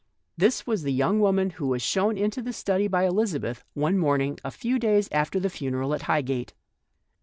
This 0.35 0.65
was 0.65 0.81
the 0.81 0.91
young 0.91 1.19
woman 1.19 1.51
who 1.51 1.67
was 1.67 1.83
shown 1.83 2.17
into 2.17 2.41
the 2.41 2.53
study 2.53 2.87
by 2.87 3.05
Elizabeth 3.05 3.63
one 3.75 3.99
morn 3.99 4.21
ing 4.21 4.39
a 4.43 4.49
few 4.49 4.79
days 4.79 5.07
after 5.11 5.39
the 5.39 5.47
funeral 5.47 5.93
at 5.93 6.01
Highgate. 6.09 6.55